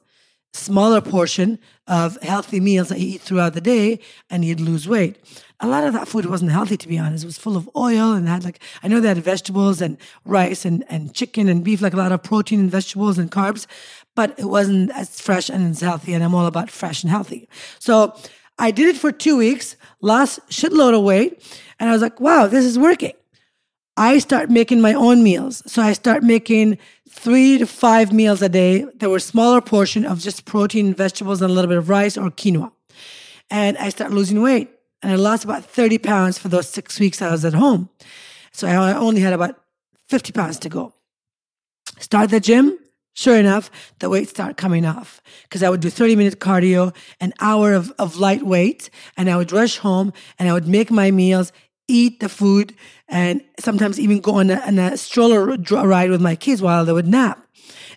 smaller 0.54 1.02
portion 1.02 1.58
of 1.86 2.16
healthy 2.22 2.60
meals 2.60 2.88
that 2.88 2.98
you 2.98 3.14
eat 3.14 3.20
throughout 3.20 3.52
the 3.52 3.60
day, 3.60 4.00
and 4.30 4.42
you'd 4.42 4.60
lose 4.60 4.88
weight. 4.88 5.18
A 5.60 5.68
lot 5.68 5.84
of 5.84 5.92
that 5.92 6.08
food 6.08 6.26
wasn't 6.26 6.50
healthy, 6.50 6.76
to 6.78 6.88
be 6.88 6.98
honest. 6.98 7.24
It 7.24 7.26
was 7.26 7.38
full 7.38 7.56
of 7.56 7.68
oil 7.76 8.12
and 8.12 8.26
had 8.26 8.42
like 8.42 8.60
I 8.82 8.88
know 8.88 9.00
they 9.00 9.08
had 9.08 9.18
vegetables 9.18 9.82
and 9.82 9.98
rice 10.24 10.64
and 10.64 10.82
and 10.88 11.12
chicken 11.12 11.48
and 11.50 11.62
beef, 11.62 11.82
like 11.82 11.92
a 11.92 11.98
lot 11.98 12.10
of 12.10 12.22
protein 12.22 12.58
and 12.60 12.70
vegetables 12.70 13.18
and 13.18 13.30
carbs, 13.30 13.66
but 14.14 14.38
it 14.38 14.46
wasn't 14.46 14.90
as 14.90 15.20
fresh 15.20 15.48
and 15.48 15.70
as 15.70 15.80
healthy. 15.80 16.14
And 16.14 16.22
I'm 16.22 16.34
all 16.34 16.46
about 16.46 16.70
fresh 16.70 17.02
and 17.02 17.10
healthy. 17.10 17.48
So 17.78 18.14
I 18.58 18.70
did 18.70 18.94
it 18.94 18.98
for 18.98 19.12
two 19.12 19.36
weeks, 19.36 19.76
lost 20.00 20.40
shitload 20.48 20.96
of 20.96 21.02
weight, 21.02 21.42
and 21.78 21.88
I 21.88 21.92
was 21.92 22.02
like, 22.02 22.20
wow, 22.20 22.46
this 22.46 22.64
is 22.64 22.78
working. 22.78 23.12
I 23.96 24.18
start 24.18 24.50
making 24.50 24.80
my 24.80 24.94
own 24.94 25.22
meals. 25.22 25.62
So 25.66 25.82
I 25.82 25.92
start 25.92 26.22
making 26.22 26.78
three 27.08 27.58
to 27.58 27.66
five 27.66 28.12
meals 28.12 28.40
a 28.40 28.48
day. 28.48 28.86
There 28.94 29.10
were 29.10 29.18
smaller 29.18 29.60
portion 29.60 30.06
of 30.06 30.18
just 30.18 30.46
protein, 30.46 30.94
vegetables, 30.94 31.42
and 31.42 31.50
a 31.50 31.54
little 31.54 31.68
bit 31.68 31.76
of 31.76 31.88
rice 31.88 32.16
or 32.16 32.30
quinoa. 32.30 32.72
And 33.50 33.76
I 33.76 33.90
start 33.90 34.12
losing 34.12 34.40
weight. 34.40 34.70
And 35.02 35.12
I 35.12 35.16
lost 35.16 35.44
about 35.44 35.64
30 35.64 35.98
pounds 35.98 36.38
for 36.38 36.48
those 36.48 36.68
six 36.68 36.98
weeks 37.00 37.20
I 37.20 37.30
was 37.30 37.44
at 37.44 37.54
home. 37.54 37.90
So 38.52 38.68
I 38.68 38.94
only 38.94 39.20
had 39.20 39.32
about 39.32 39.58
50 40.08 40.32
pounds 40.32 40.58
to 40.60 40.68
go. 40.68 40.94
Start 41.98 42.30
the 42.30 42.40
gym, 42.40 42.78
Sure 43.14 43.36
enough, 43.36 43.70
the 43.98 44.08
weight 44.08 44.28
started 44.28 44.56
coming 44.56 44.86
off 44.86 45.20
because 45.42 45.62
I 45.62 45.68
would 45.68 45.80
do 45.80 45.90
30 45.90 46.16
minute 46.16 46.40
cardio, 46.40 46.94
an 47.20 47.34
hour 47.40 47.74
of, 47.74 47.92
of 47.98 48.16
light 48.16 48.42
weight, 48.42 48.88
and 49.16 49.28
I 49.28 49.36
would 49.36 49.52
rush 49.52 49.78
home 49.78 50.12
and 50.38 50.48
I 50.48 50.54
would 50.54 50.66
make 50.66 50.90
my 50.90 51.10
meals, 51.10 51.52
eat 51.88 52.20
the 52.20 52.28
food, 52.30 52.74
and 53.08 53.42
sometimes 53.60 54.00
even 54.00 54.20
go 54.20 54.36
on 54.36 54.50
a, 54.50 54.56
on 54.60 54.78
a 54.78 54.96
stroller 54.96 55.44
ride 55.44 56.10
with 56.10 56.22
my 56.22 56.34
kids 56.36 56.62
while 56.62 56.86
they 56.86 56.92
would 56.92 57.06
nap. 57.06 57.46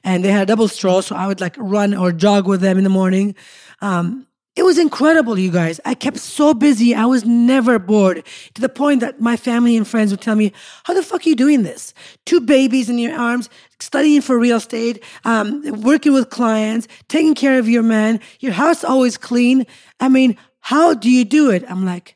And 0.03 0.23
they 0.23 0.31
had 0.31 0.43
a 0.43 0.45
double 0.45 0.67
stroll, 0.67 1.01
so 1.01 1.15
I 1.15 1.27
would 1.27 1.39
like 1.39 1.55
run 1.57 1.95
or 1.95 2.11
jog 2.11 2.47
with 2.47 2.61
them 2.61 2.77
in 2.77 2.83
the 2.83 2.89
morning. 2.89 3.35
Um, 3.81 4.27
it 4.55 4.63
was 4.63 4.79
incredible, 4.79 5.37
you 5.37 5.51
guys. 5.51 5.81
I 5.83 5.95
kept 5.95 6.17
so 6.17 6.53
busy. 6.53 6.95
I 6.95 7.05
was 7.05 7.25
never 7.25 7.77
bored 7.77 8.25
to 8.53 8.61
the 8.61 8.69
point 8.69 9.01
that 9.01 9.19
my 9.19 9.35
family 9.35 9.75
and 9.75 9.85
friends 9.85 10.11
would 10.11 10.21
tell 10.21 10.35
me, 10.35 10.53
How 10.85 10.93
the 10.93 11.03
fuck 11.03 11.25
are 11.25 11.29
you 11.29 11.35
doing 11.35 11.63
this? 11.63 11.93
Two 12.25 12.39
babies 12.39 12.89
in 12.89 12.97
your 12.97 13.17
arms, 13.19 13.49
studying 13.81 14.21
for 14.21 14.39
real 14.39 14.57
estate, 14.57 15.03
um, 15.25 15.61
working 15.81 16.13
with 16.13 16.29
clients, 16.29 16.87
taking 17.09 17.35
care 17.35 17.59
of 17.59 17.67
your 17.67 17.83
man, 17.83 18.21
your 18.39 18.53
house 18.53 18.83
always 18.83 19.17
clean. 19.17 19.65
I 19.99 20.07
mean, 20.07 20.37
how 20.61 20.93
do 20.93 21.11
you 21.11 21.25
do 21.25 21.51
it? 21.51 21.63
I'm 21.69 21.85
like, 21.85 22.14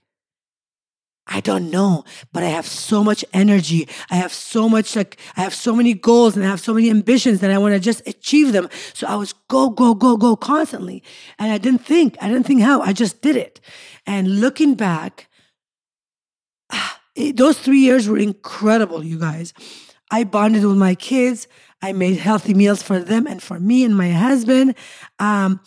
I 1.31 1.41
don't 1.41 1.69
know, 1.69 2.05
but 2.33 2.41
I 2.41 2.47
have 2.47 2.65
so 2.65 3.03
much 3.03 3.23
energy. 3.33 3.87
I 4.09 4.15
have 4.15 4.33
so 4.33 4.67
much, 4.67 4.95
like, 4.95 5.19
I 5.37 5.41
have 5.41 5.53
so 5.53 5.75
many 5.75 5.93
goals 5.93 6.35
and 6.35 6.43
I 6.43 6.49
have 6.49 6.59
so 6.59 6.73
many 6.73 6.89
ambitions 6.89 7.39
that 7.41 7.51
I 7.51 7.59
want 7.59 7.75
to 7.75 7.79
just 7.79 8.05
achieve 8.07 8.51
them. 8.51 8.67
So 8.93 9.05
I 9.05 9.15
was 9.15 9.33
go, 9.47 9.69
go, 9.69 9.93
go, 9.93 10.17
go 10.17 10.35
constantly. 10.35 11.03
And 11.37 11.51
I 11.51 11.59
didn't 11.59 11.85
think, 11.85 12.17
I 12.19 12.27
didn't 12.27 12.47
think 12.47 12.61
how, 12.61 12.81
I 12.81 12.93
just 12.93 13.21
did 13.21 13.35
it. 13.35 13.61
And 14.07 14.41
looking 14.41 14.73
back, 14.73 15.29
those 17.35 17.59
three 17.59 17.79
years 17.79 18.07
were 18.07 18.17
incredible, 18.17 19.03
you 19.03 19.19
guys. 19.19 19.53
I 20.09 20.23
bonded 20.23 20.65
with 20.65 20.77
my 20.77 20.95
kids. 20.95 21.47
I 21.79 21.93
made 21.93 22.17
healthy 22.17 22.55
meals 22.55 22.81
for 22.81 22.99
them 22.99 23.27
and 23.27 23.41
for 23.41 23.59
me 23.59 23.85
and 23.85 23.95
my 23.95 24.09
husband. 24.11 24.73
Um, 25.19 25.61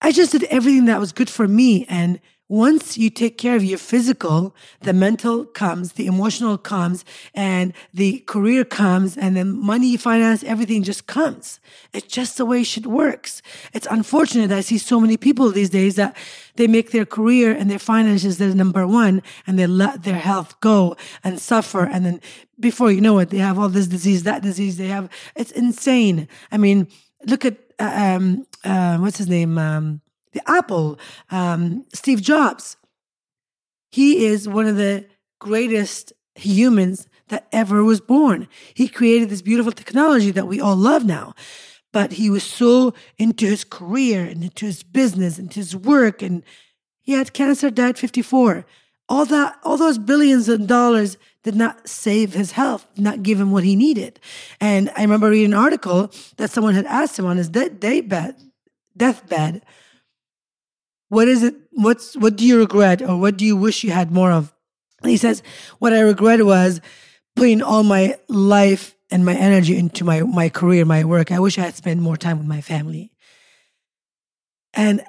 I 0.00 0.10
just 0.10 0.32
did 0.32 0.42
everything 0.44 0.86
that 0.86 0.98
was 0.98 1.12
good 1.12 1.30
for 1.30 1.46
me. 1.46 1.86
And 1.88 2.18
once 2.48 2.98
you 2.98 3.08
take 3.08 3.38
care 3.38 3.56
of 3.56 3.64
your 3.64 3.78
physical, 3.78 4.54
the 4.82 4.92
mental 4.92 5.44
comes, 5.44 5.94
the 5.94 6.06
emotional 6.06 6.58
comes, 6.58 7.04
and 7.34 7.72
the 7.94 8.18
career 8.20 8.64
comes, 8.64 9.16
and 9.16 9.36
then 9.36 9.58
money, 9.58 9.96
finance, 9.96 10.44
everything 10.44 10.82
just 10.82 11.06
comes. 11.06 11.60
It's 11.94 12.06
just 12.06 12.36
the 12.36 12.44
way 12.44 12.62
shit 12.62 12.86
works. 12.86 13.40
It's 13.72 13.86
unfortunate 13.90 14.52
I 14.52 14.60
see 14.60 14.78
so 14.78 15.00
many 15.00 15.16
people 15.16 15.50
these 15.50 15.70
days 15.70 15.96
that 15.96 16.14
they 16.56 16.66
make 16.66 16.90
their 16.90 17.06
career 17.06 17.52
and 17.52 17.70
their 17.70 17.78
finances 17.78 18.36
their 18.38 18.54
number 18.54 18.86
one, 18.86 19.22
and 19.46 19.58
they 19.58 19.66
let 19.66 20.02
their 20.02 20.18
health 20.18 20.60
go 20.60 20.96
and 21.24 21.40
suffer. 21.40 21.84
And 21.84 22.04
then 22.04 22.20
before 22.60 22.92
you 22.92 23.00
know 23.00 23.18
it, 23.18 23.30
they 23.30 23.38
have 23.38 23.58
all 23.58 23.68
this 23.68 23.86
disease, 23.86 24.24
that 24.24 24.42
disease. 24.42 24.76
They 24.76 24.88
have 24.88 25.08
it's 25.34 25.52
insane. 25.52 26.28
I 26.50 26.58
mean, 26.58 26.88
look 27.26 27.44
at 27.44 27.56
uh, 27.78 28.16
um, 28.16 28.46
uh, 28.64 28.98
what's 28.98 29.18
his 29.18 29.28
name. 29.28 29.56
Um, 29.58 30.02
the 30.32 30.48
Apple, 30.50 30.98
um, 31.30 31.84
Steve 31.92 32.22
Jobs. 32.22 32.76
He 33.90 34.24
is 34.26 34.48
one 34.48 34.66
of 34.66 34.76
the 34.76 35.06
greatest 35.38 36.12
humans 36.34 37.06
that 37.28 37.46
ever 37.52 37.84
was 37.84 38.00
born. 38.00 38.48
He 38.74 38.88
created 38.88 39.28
this 39.28 39.42
beautiful 39.42 39.72
technology 39.72 40.30
that 40.30 40.46
we 40.46 40.60
all 40.60 40.76
love 40.76 41.04
now. 41.04 41.34
But 41.92 42.12
he 42.12 42.30
was 42.30 42.42
so 42.42 42.94
into 43.18 43.46
his 43.46 43.64
career 43.64 44.24
and 44.24 44.42
into 44.44 44.66
his 44.66 44.82
business 44.82 45.38
and 45.38 45.52
his 45.52 45.76
work, 45.76 46.22
and 46.22 46.42
he 47.02 47.12
had 47.12 47.34
cancer, 47.34 47.70
died 47.70 47.98
54. 47.98 48.64
All 49.08 49.26
that, 49.26 49.58
all 49.62 49.76
those 49.76 49.98
billions 49.98 50.48
of 50.48 50.66
dollars 50.66 51.18
did 51.42 51.54
not 51.54 51.86
save 51.88 52.32
his 52.32 52.52
health, 52.52 52.86
not 52.96 53.22
give 53.22 53.38
him 53.38 53.50
what 53.50 53.64
he 53.64 53.76
needed. 53.76 54.20
And 54.60 54.90
I 54.96 55.02
remember 55.02 55.28
reading 55.28 55.52
an 55.52 55.58
article 55.58 56.10
that 56.38 56.50
someone 56.50 56.74
had 56.74 56.86
asked 56.86 57.18
him 57.18 57.26
on 57.26 57.36
his 57.36 57.50
deathbed, 57.50 58.36
deathbed 58.96 59.62
what 61.12 61.28
is 61.28 61.42
it? 61.42 61.54
What's 61.72 62.16
what 62.16 62.36
do 62.36 62.46
you 62.46 62.58
regret, 62.58 63.02
or 63.02 63.20
what 63.20 63.36
do 63.36 63.44
you 63.44 63.54
wish 63.54 63.84
you 63.84 63.90
had 63.90 64.10
more 64.10 64.32
of? 64.32 64.50
And 65.02 65.10
he 65.10 65.18
says, 65.18 65.42
what 65.78 65.92
I 65.92 66.00
regret 66.00 66.42
was 66.42 66.80
putting 67.36 67.60
all 67.60 67.82
my 67.82 68.16
life 68.28 68.94
and 69.10 69.22
my 69.22 69.34
energy 69.34 69.76
into 69.76 70.06
my 70.06 70.22
my 70.22 70.48
career, 70.48 70.86
my 70.86 71.04
work. 71.04 71.30
I 71.30 71.38
wish 71.38 71.58
I 71.58 71.62
had 71.64 71.74
spent 71.74 72.00
more 72.00 72.16
time 72.16 72.38
with 72.38 72.46
my 72.46 72.62
family. 72.62 73.12
And 74.72 75.02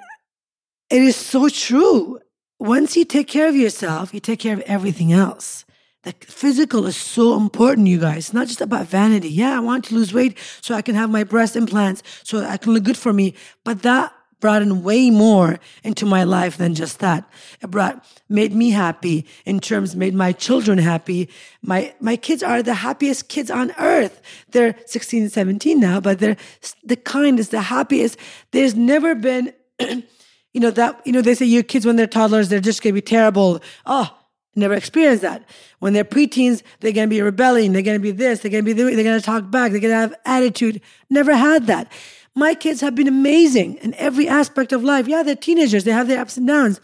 it 0.90 1.00
is 1.00 1.16
so 1.16 1.48
true. 1.48 2.20
Once 2.58 2.98
you 2.98 3.06
take 3.06 3.28
care 3.28 3.48
of 3.48 3.56
yourself, 3.56 4.12
you 4.12 4.20
take 4.20 4.40
care 4.40 4.52
of 4.52 4.60
everything 4.66 5.10
else. 5.10 5.64
The 6.02 6.14
physical 6.20 6.84
is 6.84 6.98
so 6.98 7.34
important, 7.34 7.86
you 7.86 7.98
guys. 7.98 8.26
It's 8.26 8.34
not 8.34 8.48
just 8.48 8.60
about 8.60 8.88
vanity. 8.88 9.30
Yeah, 9.30 9.56
I 9.56 9.60
want 9.60 9.86
to 9.86 9.94
lose 9.94 10.12
weight 10.12 10.36
so 10.60 10.74
I 10.74 10.82
can 10.82 10.96
have 10.96 11.08
my 11.08 11.24
breast 11.24 11.56
implants 11.56 12.02
so 12.24 12.44
I 12.44 12.58
can 12.58 12.74
look 12.74 12.84
good 12.84 12.98
for 12.98 13.14
me. 13.14 13.32
But 13.64 13.80
that 13.84 14.12
brought 14.44 14.60
in 14.60 14.82
way 14.82 15.08
more 15.08 15.58
into 15.84 16.04
my 16.04 16.22
life 16.22 16.58
than 16.58 16.74
just 16.74 16.98
that. 16.98 17.26
It 17.62 17.70
brought, 17.70 18.04
made 18.28 18.54
me 18.54 18.72
happy 18.72 19.24
in 19.46 19.58
terms, 19.58 19.96
made 19.96 20.12
my 20.12 20.32
children 20.32 20.76
happy. 20.76 21.30
My, 21.62 21.94
my 21.98 22.16
kids 22.16 22.42
are 22.42 22.62
the 22.62 22.74
happiest 22.74 23.30
kids 23.30 23.50
on 23.50 23.72
earth. 23.78 24.20
They're 24.50 24.76
16 24.84 25.22
and 25.22 25.32
17 25.32 25.80
now, 25.80 25.98
but 25.98 26.18
they're 26.18 26.36
the 26.84 26.96
kindest, 26.96 27.52
the 27.52 27.62
happiest. 27.62 28.18
There's 28.50 28.74
never 28.74 29.14
been, 29.14 29.54
you 29.80 30.60
know, 30.60 30.70
that, 30.72 31.00
you 31.06 31.12
know, 31.12 31.22
they 31.22 31.34
say 31.34 31.46
your 31.46 31.62
kids 31.62 31.86
when 31.86 31.96
they're 31.96 32.06
toddlers, 32.06 32.50
they're 32.50 32.60
just 32.60 32.82
going 32.82 32.92
to 32.94 33.00
be 33.00 33.00
terrible. 33.00 33.62
Oh, 33.86 34.14
never 34.56 34.74
experienced 34.74 35.22
that. 35.22 35.44
When 35.78 35.92
they're 35.92 36.04
preteens, 36.04 36.62
they're 36.80 36.92
going 36.92 37.08
to 37.08 37.14
be 37.14 37.20
rebelling. 37.20 37.72
They're 37.72 37.82
going 37.82 37.98
to 37.98 38.02
be 38.02 38.10
this. 38.10 38.40
They're 38.40 38.50
going 38.50 38.64
to 38.64 38.74
be, 38.74 38.80
they're 38.80 39.04
going 39.04 39.20
to 39.20 39.24
talk 39.24 39.50
back. 39.50 39.72
They're 39.72 39.80
going 39.80 39.92
to 39.92 39.98
have 39.98 40.14
attitude. 40.24 40.80
Never 41.10 41.34
had 41.34 41.66
that. 41.66 41.90
My 42.34 42.54
kids 42.54 42.80
have 42.80 42.94
been 42.94 43.06
amazing 43.06 43.74
in 43.76 43.94
every 43.94 44.28
aspect 44.28 44.72
of 44.72 44.82
life. 44.82 45.06
Yeah, 45.06 45.22
they're 45.22 45.36
teenagers, 45.36 45.84
they 45.84 45.92
have 45.92 46.08
their 46.08 46.20
ups 46.20 46.36
and 46.36 46.46
downs, 46.48 46.80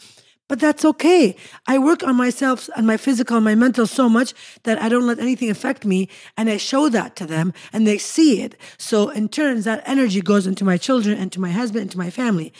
but 0.46 0.60
that's 0.60 0.84
okay. 0.84 1.36
I 1.66 1.78
work 1.78 2.04
on 2.04 2.14
myself 2.16 2.70
and 2.76 2.86
my 2.86 2.96
physical 2.96 3.36
and 3.36 3.44
my 3.44 3.56
mental 3.56 3.86
so 3.86 4.08
much 4.08 4.32
that 4.62 4.80
I 4.80 4.88
don't 4.88 5.06
let 5.06 5.18
anything 5.18 5.50
affect 5.50 5.84
me. 5.84 6.08
And 6.36 6.48
I 6.48 6.56
show 6.56 6.88
that 6.88 7.16
to 7.16 7.26
them 7.26 7.52
and 7.72 7.86
they 7.86 7.98
see 7.98 8.42
it. 8.42 8.56
So 8.78 9.10
in 9.10 9.28
turns, 9.28 9.64
that 9.64 9.82
energy 9.86 10.20
goes 10.20 10.46
into 10.46 10.64
my 10.64 10.76
children 10.76 11.18
and 11.18 11.32
to 11.32 11.40
my 11.40 11.50
husband 11.50 11.82
and 11.82 11.90
to 11.92 11.98
my 11.98 12.10
family. 12.10 12.52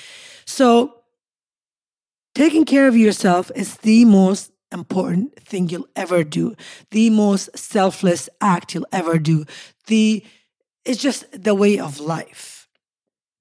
So 0.44 1.02
taking 2.34 2.64
care 2.64 2.88
of 2.88 2.96
yourself 2.96 3.52
is 3.54 3.76
the 3.78 4.04
most 4.04 4.50
important 4.72 5.36
thing 5.40 5.68
you'll 5.68 5.88
ever 5.96 6.24
do, 6.24 6.54
the 6.90 7.10
most 7.10 7.56
selfless 7.56 8.28
act 8.40 8.74
you'll 8.74 8.86
ever 8.92 9.18
do. 9.18 9.44
The 9.86 10.24
it's 10.84 11.02
just 11.02 11.26
the 11.32 11.54
way 11.54 11.78
of 11.78 12.00
life. 12.00 12.68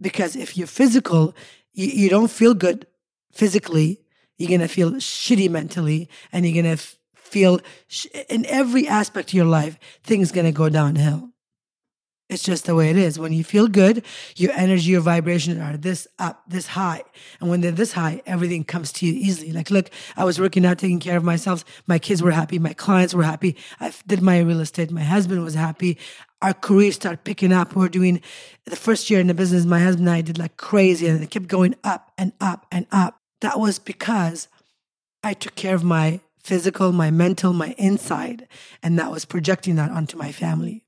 Because 0.02 0.36
if 0.36 0.58
you're 0.58 0.68
physical, 0.68 1.36
you, 1.74 1.88
you 1.88 2.10
don't 2.10 2.32
feel 2.32 2.54
good 2.54 2.88
physically, 3.32 4.02
you're 4.38 4.50
to 4.62 4.68
feel 4.68 4.92
shitty 4.94 5.50
mentally, 5.50 6.10
and 6.32 6.46
you're 6.46 6.54
to 6.66 6.82
f- 6.82 6.98
feel 7.16 7.60
sh- 7.88 8.08
in 8.30 8.46
every 8.46 8.88
aspect 8.88 9.30
of 9.30 9.34
your 9.34 9.46
life, 9.46 9.78
things 10.04 10.32
to 10.46 10.52
go 10.52 10.70
downhill. 10.70 11.30
It's 12.30 12.44
just 12.44 12.66
the 12.66 12.76
way 12.76 12.92
it 12.92 12.96
is. 12.96 13.18
When 13.18 13.34
you 13.34 13.44
feel 13.44 13.68
good, 13.68 14.06
your 14.36 14.52
energy, 14.52 14.92
your 14.92 15.02
vibration 15.02 15.60
are 15.60 15.76
this 15.76 16.08
up, 16.20 16.44
this 16.48 16.68
high. 16.68 17.02
And 17.42 17.50
when 17.50 17.62
they're 17.62 17.72
this 17.72 17.94
high, 17.94 18.22
everything 18.28 18.64
comes 18.64 18.92
to 18.94 19.08
you 19.08 19.14
easily. 19.14 19.52
Like, 19.52 19.72
look, 19.72 19.90
I 20.16 20.26
was 20.26 20.40
working 20.40 20.64
out, 20.64 20.78
taking 20.78 21.00
care 21.00 21.18
of 21.18 21.24
myself. 21.24 21.66
My 21.88 21.98
kids 21.98 22.22
were 22.22 22.30
happy. 22.30 22.60
My 22.60 22.74
clients 22.74 23.16
were 23.16 23.24
happy. 23.24 23.58
I 23.80 23.92
did 24.06 24.22
my 24.22 24.40
real 24.42 24.60
estate. 24.60 24.92
My 24.92 25.04
husband 25.04 25.44
was 25.44 25.56
happy. 25.56 25.98
Our 26.44 26.54
careers 26.54 26.96
started 26.96 27.24
picking 27.24 27.52
up. 27.52 27.76
We 27.76 27.84
are 27.84 27.90
doing 27.90 28.22
the 28.66 28.76
first 28.76 29.10
year 29.10 29.20
in 29.20 29.26
the 29.26 29.34
business. 29.34 29.66
My 29.66 29.80
husband 29.80 30.08
and 30.08 30.16
I 30.16 30.22
did 30.22 30.38
like 30.38 30.56
crazy 30.56 31.08
and 31.08 31.24
it 31.24 31.32
kept 31.32 31.48
going 31.48 31.76
up 31.84 32.12
and 32.16 32.34
up 32.40 32.68
and 32.72 32.86
up. 32.92 33.18
That 33.42 33.60
was 33.60 33.80
because 33.80 34.48
I 35.24 35.34
took 35.34 35.56
care 35.56 35.74
of 35.74 35.84
my 35.84 36.20
physical, 36.44 36.92
my 36.92 37.10
mental, 37.10 37.54
my 37.54 37.74
inside. 37.80 38.48
And 38.84 39.00
that 39.00 39.12
was 39.12 39.26
projecting 39.26 39.78
that 39.78 39.90
onto 39.90 40.16
my 40.16 40.32
family 40.32 40.86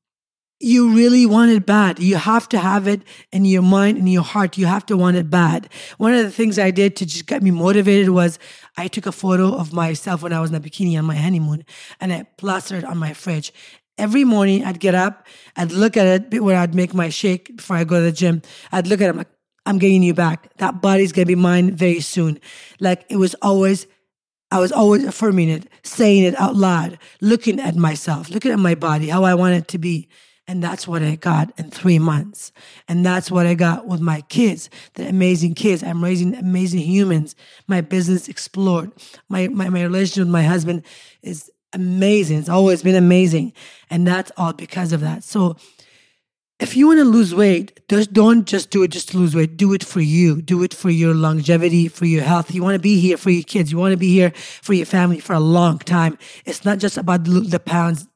you 0.61 0.95
really 0.95 1.25
want 1.25 1.51
it 1.51 1.65
bad. 1.65 1.99
You 1.99 2.15
have 2.17 2.47
to 2.49 2.59
have 2.59 2.87
it 2.87 3.01
in 3.31 3.45
your 3.45 3.61
mind, 3.61 3.97
in 3.97 4.07
your 4.07 4.23
heart. 4.23 4.57
You 4.57 4.65
have 4.67 4.85
to 4.87 4.97
want 4.97 5.17
it 5.17 5.29
bad. 5.29 5.69
One 5.97 6.13
of 6.13 6.23
the 6.23 6.31
things 6.31 6.59
I 6.59 6.71
did 6.71 6.95
to 6.97 7.05
just 7.05 7.25
get 7.25 7.41
me 7.41 7.51
motivated 7.51 8.09
was 8.09 8.39
I 8.77 8.87
took 8.87 9.05
a 9.05 9.11
photo 9.11 9.55
of 9.55 9.73
myself 9.73 10.21
when 10.21 10.33
I 10.33 10.39
was 10.39 10.49
in 10.49 10.55
a 10.55 10.59
bikini 10.59 10.97
on 10.97 11.05
my 11.05 11.15
honeymoon 11.15 11.65
and 11.99 12.13
I 12.13 12.23
plastered 12.37 12.83
it 12.83 12.85
on 12.85 12.97
my 12.97 13.13
fridge. 13.13 13.53
Every 13.97 14.23
morning 14.23 14.63
I'd 14.63 14.79
get 14.79 14.95
up, 14.95 15.27
I'd 15.55 15.71
look 15.71 15.97
at 15.97 16.33
it 16.33 16.41
where 16.41 16.57
I'd 16.57 16.75
make 16.75 16.93
my 16.93 17.09
shake 17.09 17.55
before 17.57 17.75
I 17.75 17.83
go 17.83 17.97
to 17.97 18.05
the 18.05 18.11
gym. 18.11 18.41
I'd 18.71 18.87
look 18.87 19.01
at 19.01 19.07
it, 19.07 19.09
I'm 19.09 19.17
like, 19.17 19.27
I'm 19.65 19.77
getting 19.77 20.01
you 20.01 20.13
back. 20.13 20.55
That 20.57 20.81
body's 20.81 21.11
gonna 21.11 21.25
be 21.25 21.35
mine 21.35 21.75
very 21.75 21.99
soon. 21.99 22.39
Like 22.79 23.05
it 23.09 23.17
was 23.17 23.35
always 23.41 23.87
I 24.53 24.59
was 24.59 24.73
always 24.73 25.05
affirming 25.05 25.49
it, 25.49 25.67
saying 25.83 26.23
it 26.23 26.39
out 26.39 26.55
loud, 26.55 26.99
looking 27.21 27.59
at 27.59 27.75
myself, 27.75 28.29
looking 28.29 28.51
at 28.51 28.59
my 28.59 28.75
body, 28.75 29.07
how 29.07 29.23
I 29.23 29.33
want 29.33 29.55
it 29.55 29.69
to 29.69 29.77
be. 29.77 30.09
And 30.51 30.61
that's 30.61 30.85
what 30.85 31.01
I 31.01 31.15
got 31.15 31.57
in 31.57 31.71
three 31.71 31.97
months. 31.97 32.51
And 32.89 33.05
that's 33.05 33.31
what 33.31 33.45
I 33.45 33.53
got 33.53 33.87
with 33.87 34.01
my 34.01 34.19
kids, 34.27 34.69
the 34.95 35.07
amazing 35.07 35.53
kids. 35.53 35.81
I'm 35.81 36.03
raising 36.03 36.35
amazing 36.35 36.81
humans. 36.81 37.37
My 37.69 37.79
business 37.79 38.27
explored. 38.27 38.91
My, 39.29 39.47
my, 39.47 39.69
my 39.69 39.81
relationship 39.81 40.23
with 40.23 40.33
my 40.33 40.43
husband 40.43 40.83
is 41.21 41.49
amazing. 41.71 42.39
It's 42.39 42.49
always 42.49 42.83
been 42.83 42.95
amazing. 42.95 43.53
And 43.89 44.05
that's 44.05 44.29
all 44.35 44.51
because 44.51 44.91
of 44.91 44.99
that. 44.99 45.23
So 45.23 45.55
if 46.59 46.75
you 46.75 46.87
want 46.87 46.99
to 46.99 47.05
lose 47.05 47.33
weight, 47.33 47.79
just 47.87 48.11
don't 48.11 48.45
just 48.45 48.71
do 48.71 48.83
it 48.83 48.89
just 48.89 49.07
to 49.11 49.17
lose 49.19 49.33
weight. 49.33 49.55
Do 49.55 49.71
it 49.71 49.85
for 49.85 50.01
you. 50.01 50.41
Do 50.41 50.63
it 50.63 50.73
for 50.73 50.89
your 50.89 51.13
longevity, 51.13 51.87
for 51.87 52.05
your 52.05 52.23
health. 52.23 52.53
You 52.53 52.61
want 52.61 52.75
to 52.75 52.79
be 52.79 52.99
here 52.99 53.15
for 53.15 53.29
your 53.29 53.43
kids. 53.43 53.71
You 53.71 53.77
want 53.77 53.93
to 53.93 53.97
be 53.97 54.11
here 54.11 54.31
for 54.35 54.73
your 54.73 54.85
family 54.85 55.21
for 55.21 55.31
a 55.31 55.39
long 55.39 55.79
time. 55.79 56.17
It's 56.43 56.65
not 56.65 56.79
just 56.79 56.97
about 56.97 57.23
the 57.23 57.61
pounds, 57.65 58.09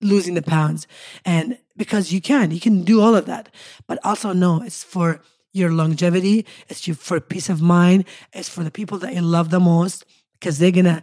losing 0.00 0.34
the 0.34 0.42
pounds. 0.42 0.86
And 1.24 1.58
because 1.76 2.12
you 2.12 2.20
can, 2.20 2.50
you 2.50 2.60
can 2.60 2.82
do 2.84 3.00
all 3.00 3.14
of 3.14 3.26
that. 3.26 3.48
But 3.86 3.98
also 4.04 4.32
know 4.32 4.62
it's 4.62 4.84
for 4.84 5.20
your 5.52 5.72
longevity, 5.72 6.46
it's 6.68 6.86
for 6.86 7.20
peace 7.20 7.48
of 7.48 7.60
mind, 7.60 8.04
it's 8.32 8.48
for 8.48 8.62
the 8.62 8.70
people 8.70 8.98
that 8.98 9.14
you 9.14 9.22
love 9.22 9.50
the 9.50 9.60
most, 9.60 10.04
because 10.34 10.58
they're 10.58 10.70
gonna 10.70 11.02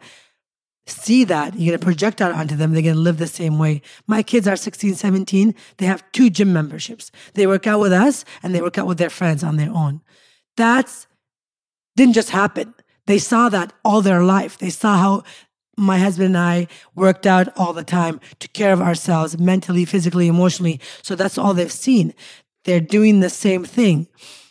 see 0.87 1.23
that, 1.23 1.55
you're 1.55 1.75
gonna 1.75 1.83
project 1.83 2.19
that 2.19 2.31
onto 2.31 2.55
them, 2.55 2.73
they're 2.73 2.83
gonna 2.83 2.95
live 2.95 3.17
the 3.17 3.27
same 3.27 3.57
way. 3.57 3.81
My 4.07 4.21
kids 4.21 4.47
are 4.47 4.55
16, 4.55 4.95
17, 4.95 5.55
they 5.77 5.85
have 5.85 6.09
two 6.11 6.29
gym 6.29 6.53
memberships. 6.53 7.11
They 7.33 7.47
work 7.47 7.65
out 7.67 7.79
with 7.79 7.91
us 7.91 8.23
and 8.43 8.53
they 8.53 8.61
work 8.61 8.77
out 8.77 8.87
with 8.87 8.99
their 8.99 9.09
friends 9.09 9.43
on 9.43 9.57
their 9.57 9.71
own. 9.71 10.01
That's 10.55 11.07
didn't 11.95 12.13
just 12.13 12.29
happen. 12.29 12.73
They 13.07 13.19
saw 13.19 13.49
that 13.49 13.73
all 13.83 14.01
their 14.01 14.23
life. 14.23 14.57
They 14.57 14.69
saw 14.69 14.97
how 14.97 15.23
my 15.77 15.97
husband 15.97 16.27
and 16.27 16.37
I 16.37 16.67
worked 16.95 17.25
out 17.25 17.55
all 17.57 17.73
the 17.73 17.83
time, 17.83 18.19
took 18.39 18.53
care 18.53 18.73
of 18.73 18.81
ourselves 18.81 19.37
mentally, 19.37 19.85
physically, 19.85 20.27
emotionally. 20.27 20.79
So 21.01 21.15
that's 21.15 21.37
all 21.37 21.53
they've 21.53 21.71
seen. 21.71 22.13
They're 22.63 22.79
doing 22.79 23.19
the 23.19 23.29
same 23.29 23.63
thing. 23.63 24.07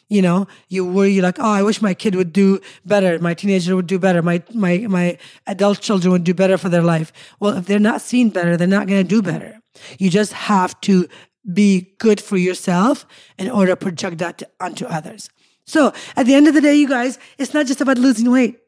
You 0.09 0.23
know, 0.23 0.47
you 0.69 0.85
worry 0.85 1.21
like, 1.21 1.39
oh, 1.39 1.51
I 1.51 1.63
wish 1.63 1.81
my 1.81 1.95
kid 1.95 2.15
would 2.15 2.33
do 2.33 2.61
better. 2.85 3.19
My 3.19 3.35
teenager 3.35 3.75
would 3.75 3.87
do 3.87 3.99
better. 3.99 4.23
My 4.23 4.43
my 4.53 4.79
my 4.89 5.19
adult 5.47 5.81
children 5.81 6.13
would 6.13 6.25
do 6.25 6.35
better 6.35 6.59
for 6.59 6.69
their 6.69 6.83
life. 6.83 7.13
Well, 7.41 7.57
if 7.57 7.67
they're 7.67 7.79
not 7.79 8.03
seeing 8.03 8.29
better, 8.29 8.57
they're 8.57 8.67
not 8.69 8.87
to 8.89 9.03
do 9.03 9.23
better. 9.23 9.61
You 9.99 10.11
just 10.11 10.33
have 10.35 10.79
to 10.83 11.09
be 11.53 11.95
good 11.99 12.21
for 12.21 12.37
yourself 12.37 13.07
in 13.39 13.51
order 13.51 13.73
to 13.73 13.77
project 13.77 14.19
that 14.19 14.39
to, 14.39 14.49
onto 14.61 14.87
others. 14.87 15.31
So 15.67 15.93
at 16.17 16.27
the 16.27 16.35
end 16.35 16.49
of 16.49 16.55
the 16.55 16.61
day, 16.61 16.75
you 16.75 16.89
guys, 16.89 17.19
it's 17.39 17.55
not 17.55 17.67
just 17.67 17.81
about 17.81 17.99
losing 17.99 18.31
weight. 18.31 18.59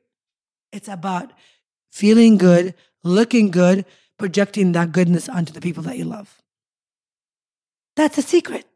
It's 0.73 0.89
about 0.89 1.33
feeling 1.97 2.37
good, 2.37 2.75
looking 3.05 3.51
good, 3.51 3.87
projecting 4.19 4.73
that 4.73 4.93
goodness 4.93 5.31
onto 5.31 5.53
the 5.53 5.63
people 5.63 5.83
that 5.83 5.97
you 5.97 6.05
love. 6.05 6.43
That's 7.97 8.19
a 8.19 8.23
secret. 8.23 8.67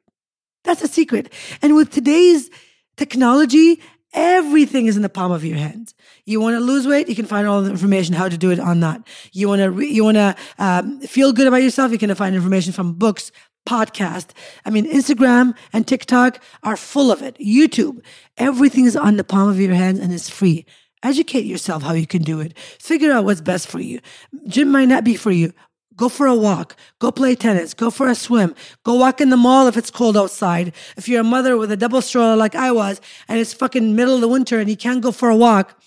That's 0.64 0.82
a 0.82 0.88
secret. 0.88 1.30
And 1.60 1.74
with 1.76 1.90
today's 1.90 2.48
technology, 2.96 3.82
everything 4.14 4.86
is 4.86 4.96
in 4.96 5.02
the 5.02 5.10
palm 5.10 5.32
of 5.32 5.44
your 5.44 5.58
hands. 5.58 5.94
You 6.24 6.40
want 6.40 6.56
to 6.56 6.60
lose 6.60 6.86
weight, 6.86 7.10
you 7.10 7.14
can 7.14 7.26
find 7.26 7.46
all 7.46 7.60
the 7.60 7.70
information 7.70 8.14
how 8.14 8.30
to 8.30 8.38
do 8.38 8.50
it 8.50 8.58
on 8.58 8.80
that. 8.80 9.06
You 9.32 9.48
want 9.48 9.60
to 9.60 9.70
re- 9.70 9.90
you 9.90 10.02
want 10.02 10.16
to 10.16 10.34
um, 10.58 11.00
feel 11.00 11.34
good 11.34 11.46
about 11.46 11.62
yourself, 11.62 11.92
you 11.92 11.98
can 11.98 12.14
find 12.14 12.34
information 12.34 12.72
from 12.72 12.94
books, 12.94 13.32
podcast. 13.68 14.30
I 14.64 14.70
mean, 14.70 14.90
Instagram 14.90 15.54
and 15.74 15.86
TikTok 15.86 16.42
are 16.62 16.76
full 16.76 17.12
of 17.12 17.20
it. 17.20 17.36
YouTube, 17.38 18.02
everything 18.38 18.86
is 18.86 18.96
on 18.96 19.18
the 19.18 19.24
palm 19.24 19.50
of 19.50 19.60
your 19.60 19.74
hands 19.74 19.98
and 19.98 20.10
it's 20.10 20.30
free. 20.30 20.64
Educate 21.02 21.46
yourself 21.46 21.82
how 21.82 21.94
you 21.94 22.06
can 22.06 22.22
do 22.22 22.40
it. 22.40 22.58
Figure 22.58 23.12
out 23.12 23.24
what's 23.24 23.40
best 23.40 23.68
for 23.68 23.80
you. 23.80 24.00
Gym 24.46 24.70
might 24.70 24.88
not 24.88 25.04
be 25.04 25.16
for 25.16 25.30
you. 25.30 25.52
Go 25.96 26.08
for 26.08 26.26
a 26.26 26.34
walk. 26.34 26.76
Go 26.98 27.10
play 27.10 27.34
tennis. 27.34 27.74
Go 27.74 27.90
for 27.90 28.08
a 28.08 28.14
swim. 28.14 28.54
Go 28.84 28.94
walk 28.94 29.20
in 29.20 29.30
the 29.30 29.36
mall 29.36 29.66
if 29.66 29.76
it's 29.76 29.90
cold 29.90 30.16
outside. 30.16 30.72
If 30.96 31.08
you're 31.08 31.20
a 31.20 31.24
mother 31.24 31.56
with 31.56 31.70
a 31.72 31.76
double 31.76 32.02
stroller 32.02 32.36
like 32.36 32.54
I 32.54 32.72
was 32.72 33.00
and 33.28 33.38
it's 33.38 33.52
fucking 33.52 33.94
middle 33.96 34.14
of 34.14 34.20
the 34.20 34.28
winter 34.28 34.58
and 34.58 34.68
you 34.68 34.76
can't 34.76 35.02
go 35.02 35.12
for 35.12 35.30
a 35.30 35.36
walk, 35.36 35.80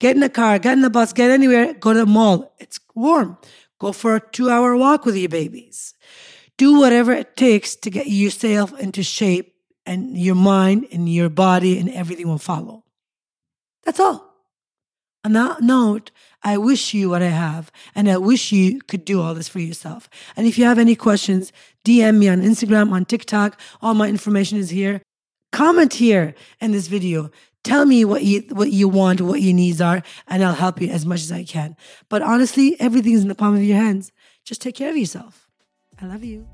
get 0.00 0.16
in 0.16 0.20
the 0.20 0.28
car, 0.28 0.58
get 0.58 0.72
in 0.72 0.82
the 0.82 0.90
bus, 0.90 1.12
get 1.12 1.30
anywhere, 1.30 1.74
go 1.74 1.92
to 1.92 2.00
the 2.00 2.06
mall. 2.06 2.54
It's 2.58 2.80
warm. 2.94 3.38
Go 3.78 3.92
for 3.92 4.16
a 4.16 4.20
two 4.20 4.48
hour 4.48 4.76
walk 4.76 5.04
with 5.04 5.16
your 5.16 5.28
babies. 5.28 5.94
Do 6.56 6.78
whatever 6.78 7.12
it 7.12 7.36
takes 7.36 7.74
to 7.76 7.90
get 7.90 8.06
yourself 8.06 8.78
into 8.78 9.02
shape 9.02 9.54
and 9.84 10.16
your 10.16 10.36
mind 10.36 10.86
and 10.92 11.08
your 11.08 11.28
body 11.28 11.78
and 11.78 11.90
everything 11.90 12.28
will 12.28 12.38
follow. 12.38 12.83
That's 13.84 14.00
all. 14.00 14.34
On 15.24 15.32
that 15.32 15.62
note, 15.62 16.10
I 16.42 16.58
wish 16.58 16.92
you 16.92 17.08
what 17.08 17.22
I 17.22 17.28
have, 17.28 17.72
and 17.94 18.10
I 18.10 18.18
wish 18.18 18.52
you 18.52 18.80
could 18.82 19.06
do 19.06 19.22
all 19.22 19.34
this 19.34 19.48
for 19.48 19.58
yourself. 19.58 20.08
And 20.36 20.46
if 20.46 20.58
you 20.58 20.66
have 20.66 20.78
any 20.78 20.94
questions, 20.94 21.50
DM 21.84 22.18
me 22.18 22.28
on 22.28 22.42
Instagram, 22.42 22.92
on 22.92 23.06
TikTok. 23.06 23.58
All 23.80 23.94
my 23.94 24.08
information 24.08 24.58
is 24.58 24.68
here. 24.68 25.00
Comment 25.52 25.92
here 25.94 26.34
in 26.60 26.72
this 26.72 26.88
video. 26.88 27.30
Tell 27.62 27.86
me 27.86 28.04
what 28.04 28.22
you 28.22 28.42
what 28.50 28.72
you 28.72 28.88
want, 28.88 29.22
what 29.22 29.40
your 29.40 29.54
needs 29.54 29.80
are, 29.80 30.02
and 30.28 30.44
I'll 30.44 30.52
help 30.52 30.82
you 30.82 30.88
as 30.88 31.06
much 31.06 31.22
as 31.22 31.32
I 31.32 31.44
can. 31.44 31.76
But 32.10 32.20
honestly, 32.20 32.78
everything's 32.78 33.22
in 33.22 33.28
the 33.28 33.34
palm 33.34 33.56
of 33.56 33.64
your 33.64 33.78
hands. 33.78 34.12
Just 34.44 34.60
take 34.60 34.74
care 34.74 34.90
of 34.90 34.96
yourself. 34.96 35.48
I 35.98 36.06
love 36.06 36.22
you. 36.22 36.53